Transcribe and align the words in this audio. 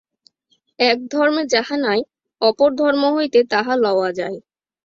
এক 0.79 0.97
ধর্মে 1.07 1.43
যাহা 1.53 1.75
নাই, 1.85 1.99
অপর 2.41 2.69
ধর্ম 2.75 3.03
হইতে 3.15 3.39
তাহা 3.51 3.73
লওয়া 3.83 4.09
যায়। 4.19 4.37